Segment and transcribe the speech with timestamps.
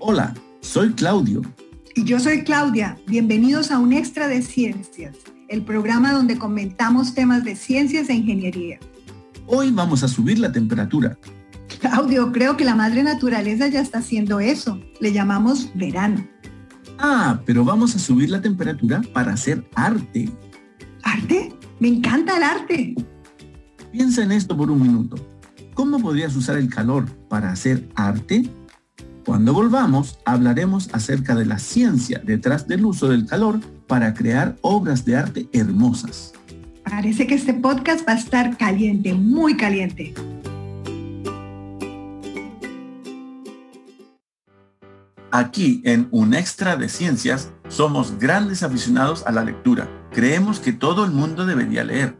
[0.00, 1.42] Hola, soy Claudio.
[1.96, 2.96] Y yo soy Claudia.
[3.08, 5.16] Bienvenidos a un extra de ciencias,
[5.48, 8.78] el programa donde comentamos temas de ciencias e ingeniería.
[9.46, 11.18] Hoy vamos a subir la temperatura.
[11.80, 14.80] Claudio, creo que la madre naturaleza ya está haciendo eso.
[15.00, 16.24] Le llamamos verano.
[17.00, 20.30] Ah, pero vamos a subir la temperatura para hacer arte.
[21.02, 21.52] ¿Arte?
[21.80, 22.94] Me encanta el arte.
[23.90, 25.16] Piensa en esto por un minuto.
[25.74, 28.48] ¿Cómo podrías usar el calor para hacer arte?
[29.28, 35.04] Cuando volvamos, hablaremos acerca de la ciencia detrás del uso del calor para crear obras
[35.04, 36.32] de arte hermosas.
[36.82, 40.14] Parece que este podcast va a estar caliente, muy caliente.
[45.30, 49.90] Aquí en Un Extra de Ciencias somos grandes aficionados a la lectura.
[50.10, 52.16] Creemos que todo el mundo debería leer.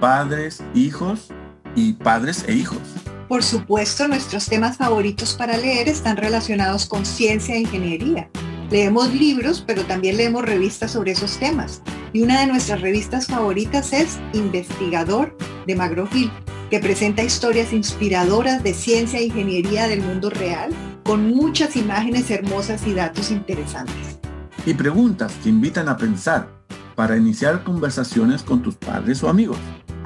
[0.00, 1.28] Padres, hijos
[1.76, 2.80] y padres e hijos.
[3.28, 8.30] Por supuesto, nuestros temas favoritos para leer están relacionados con ciencia e ingeniería.
[8.70, 11.82] Leemos libros, pero también leemos revistas sobre esos temas.
[12.14, 16.30] Y una de nuestras revistas favoritas es Investigador de Magrofil,
[16.70, 20.70] que presenta historias inspiradoras de ciencia e ingeniería del mundo real,
[21.04, 24.18] con muchas imágenes hermosas y datos interesantes.
[24.64, 26.48] Y preguntas que invitan a pensar
[26.94, 29.58] para iniciar conversaciones con tus padres o amigos.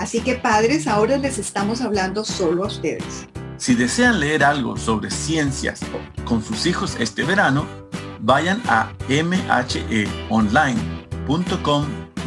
[0.02, 3.28] Así que padres, ahora les estamos hablando solo a ustedes.
[3.56, 5.78] Si desean leer algo sobre ciencias
[6.24, 7.64] con sus hijos este verano,
[8.18, 9.76] vayan a mheonline.com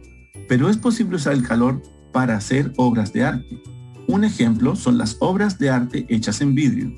[0.49, 3.63] pero es posible usar el calor para hacer obras de arte.
[4.07, 6.93] Un ejemplo son las obras de arte hechas en vidrio.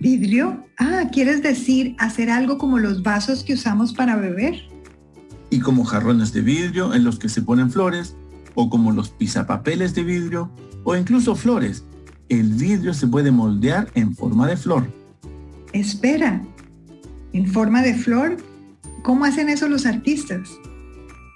[0.00, 0.64] ¿Vidrio?
[0.78, 4.54] Ah, ¿quieres decir hacer algo como los vasos que usamos para beber?
[5.50, 8.16] Y como jarrones de vidrio en los que se ponen flores,
[8.54, 10.50] o como los pisapapeles de vidrio,
[10.84, 11.84] o incluso flores.
[12.28, 14.86] El vidrio se puede moldear en forma de flor.
[15.72, 16.42] Espera,
[17.32, 18.36] en forma de flor.
[19.02, 20.50] ¿Cómo hacen eso los artistas?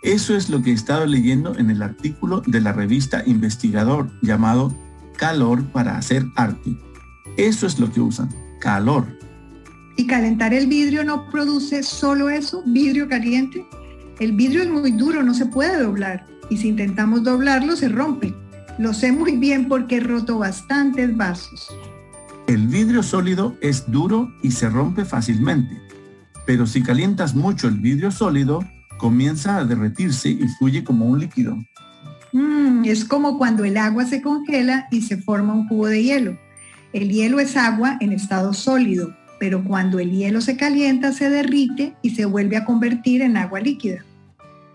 [0.03, 4.73] Eso es lo que he estado leyendo en el artículo de la revista Investigador llamado
[5.17, 6.77] Calor para hacer arte.
[7.37, 8.29] Eso es lo que usan,
[8.61, 9.07] calor.
[9.97, 13.67] ¿Y calentar el vidrio no produce solo eso, vidrio caliente?
[14.21, 16.27] El vidrio es muy duro, no se puede doblar.
[16.51, 18.35] Y si intentamos doblarlo, se rompe.
[18.79, 21.69] Lo sé muy bien porque he roto bastantes vasos.
[22.47, 25.86] El vidrio sólido es duro y se rompe fácilmente
[26.47, 28.65] pero si calientas mucho el vidrio sólido,
[28.99, 31.57] comienza a derretirse y fluye como un líquido.
[32.33, 36.39] Mm, es como cuando el agua se congela y se forma un cubo de hielo.
[36.93, 41.95] El hielo es agua en estado sólido, pero cuando el hielo se calienta se derrite
[42.01, 44.05] y se vuelve a convertir en agua líquida.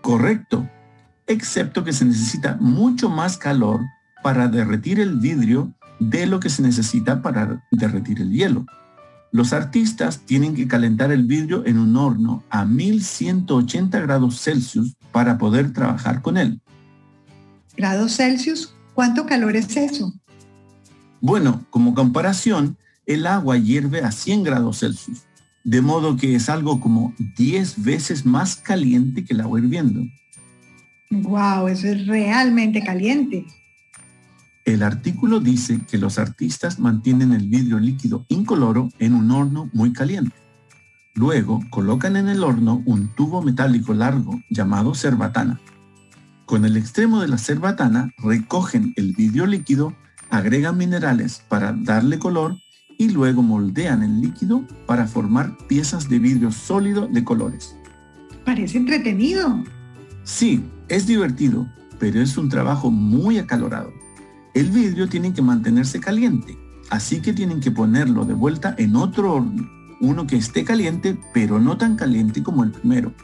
[0.02, 0.68] Correcto,
[1.26, 3.80] excepto que se necesita mucho más calor
[4.22, 8.66] para derretir el vidrio de lo que se necesita para derretir el hielo.
[9.32, 15.38] Los artistas tienen que calentar el vidrio en un horno a 1180 grados Celsius para
[15.38, 16.60] poder trabajar con él.
[17.74, 18.74] ¿Grados Celsius?
[18.92, 20.12] ¿Cuánto calor es eso?
[21.22, 22.76] Bueno, como comparación,
[23.06, 25.22] el agua hierve a 100 grados Celsius,
[25.64, 30.02] de modo que es algo como 10 veces más caliente que el agua hirviendo.
[31.10, 31.68] ¡Wow!
[31.68, 33.46] Eso es realmente caliente.
[34.64, 39.92] El artículo dice que los artistas mantienen el vidrio líquido incoloro en un horno muy
[39.92, 40.36] caliente.
[41.14, 45.60] Luego colocan en el horno un tubo metálico largo llamado cerbatana.
[46.46, 49.94] Con el extremo de la cerbatana recogen el vidrio líquido,
[50.30, 52.56] agregan minerales para darle color
[52.98, 57.76] y luego moldean el líquido para formar piezas de vidrio sólido de colores.
[58.44, 59.64] Parece entretenido.
[60.22, 61.68] Sí, es divertido,
[61.98, 64.01] pero es un trabajo muy acalorado.
[64.54, 66.58] El vidrio tiene que mantenerse caliente,
[66.90, 69.70] así que tienen que ponerlo de vuelta en otro horno,
[70.02, 73.14] uno que esté caliente, pero no tan caliente como el primero.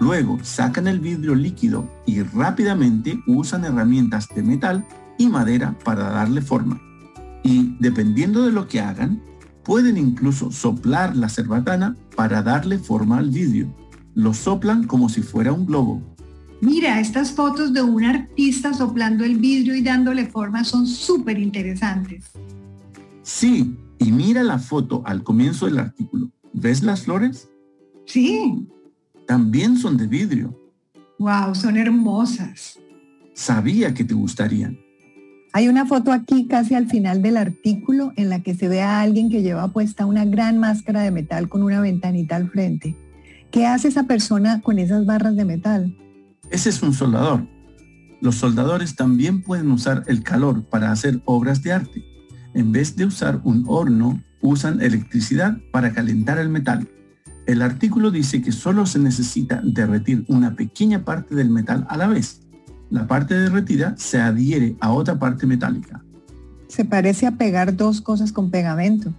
[0.00, 4.84] Luego sacan el vidrio líquido y rápidamente usan herramientas de metal
[5.18, 6.80] y madera para darle forma.
[7.44, 9.22] Y dependiendo de lo que hagan,
[9.62, 13.72] pueden incluso soplar la cerbatana para darle forma al vidrio.
[14.14, 16.11] Lo soplan como si fuera un globo.
[16.62, 22.30] Mira, estas fotos de un artista soplando el vidrio y dándole forma son súper interesantes.
[23.24, 26.30] Sí, y mira la foto al comienzo del artículo.
[26.52, 27.50] ¿Ves las flores?
[28.06, 28.68] Sí.
[29.26, 30.56] También son de vidrio.
[31.18, 32.78] Wow, son hermosas.
[33.34, 34.78] Sabía que te gustarían.
[35.52, 39.00] Hay una foto aquí casi al final del artículo en la que se ve a
[39.00, 42.94] alguien que lleva puesta una gran máscara de metal con una ventanita al frente.
[43.50, 45.96] ¿Qué hace esa persona con esas barras de metal?
[46.52, 47.48] Ese es un soldador.
[48.20, 52.04] Los soldadores también pueden usar el calor para hacer obras de arte.
[52.52, 56.86] En vez de usar un horno, usan electricidad para calentar el metal.
[57.46, 62.06] El artículo dice que solo se necesita derretir una pequeña parte del metal a la
[62.06, 62.42] vez.
[62.90, 66.04] La parte derretida se adhiere a otra parte metálica.
[66.68, 69.10] Se parece a pegar dos cosas con pegamento.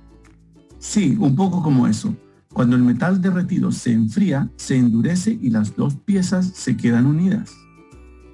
[0.77, 2.15] Sí, un poco como eso.
[2.53, 7.51] Cuando el metal derretido se enfría, se endurece y las dos piezas se quedan unidas.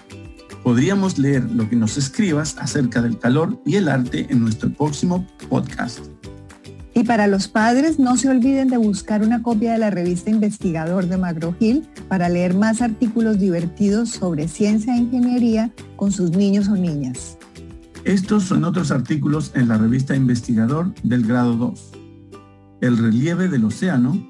[0.61, 5.25] Podríamos leer lo que nos escribas acerca del calor y el arte en nuestro próximo
[5.49, 5.99] podcast.
[6.93, 11.07] Y para los padres, no se olviden de buscar una copia de la revista Investigador
[11.07, 16.75] de McGraw-Hill para leer más artículos divertidos sobre ciencia e ingeniería con sus niños o
[16.75, 17.37] niñas.
[18.03, 21.91] Estos son otros artículos en la revista Investigador del grado 2.
[22.81, 24.27] El relieve del océano,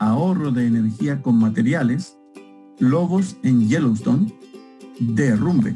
[0.00, 2.16] ahorro de energía con materiales,
[2.78, 4.32] lobos en Yellowstone,
[4.98, 5.74] derrumbe,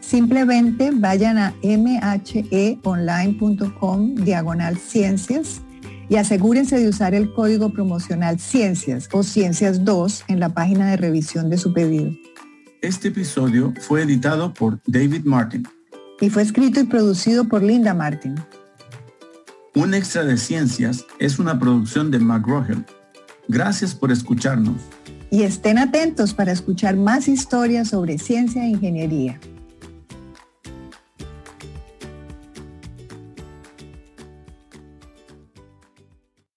[0.00, 5.62] Simplemente vayan a mheonline.com diagonal ciencias
[6.08, 10.96] y asegúrense de usar el código promocional Ciencias o Ciencias 2 en la página de
[10.96, 12.10] revisión de su pedido.
[12.82, 15.66] Este episodio fue editado por David Martin.
[16.20, 18.34] Y fue escrito y producido por Linda Martin.
[19.74, 22.84] Un extra de ciencias es una producción de McGraw-Hill.
[23.48, 24.76] Gracias por escucharnos.
[25.30, 29.40] Y estén atentos para escuchar más historias sobre ciencia e ingeniería.